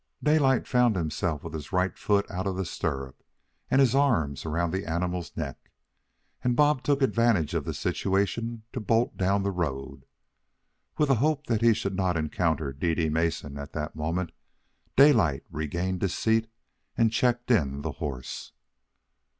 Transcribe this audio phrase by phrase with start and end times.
[0.23, 3.21] Daylight found himself with his right foot out of the stirrup
[3.69, 5.69] and his arms around the animal's neck;
[6.43, 10.05] and Bob took advantage of the situation to bolt down the road.
[10.97, 14.31] With a hope that he should not encounter Dede Mason at that moment,
[14.95, 16.49] Daylight regained his seat
[16.97, 18.53] and checked in the horse.